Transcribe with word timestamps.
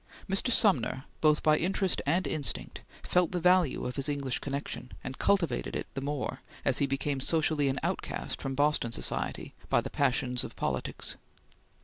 Mr. 0.27 0.51
Sumner, 0.51 1.03
both 1.21 1.43
by 1.43 1.57
interest 1.59 2.01
and 2.07 2.25
instinct, 2.25 2.81
felt 3.03 3.31
the 3.31 3.39
value 3.39 3.85
of 3.85 3.97
his 3.97 4.09
English 4.09 4.39
connection, 4.39 4.91
and 5.03 5.19
cultivated 5.19 5.75
it 5.75 5.85
the 5.93 6.01
more 6.01 6.41
as 6.65 6.79
he 6.79 6.87
became 6.87 7.19
socially 7.19 7.67
an 7.67 7.79
outcast 7.83 8.41
from 8.41 8.55
Boston 8.55 8.91
society 8.91 9.53
by 9.69 9.79
the 9.79 9.91
passions 9.91 10.43
of 10.43 10.55
politics. 10.55 11.17